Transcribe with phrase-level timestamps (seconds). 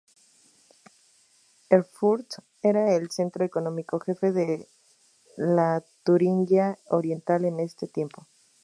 [1.69, 4.67] Erfurt era el centro económico jefe de
[5.37, 8.25] la Turingia oriental en ese tiempo.